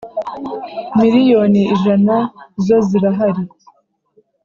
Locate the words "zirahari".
2.87-3.43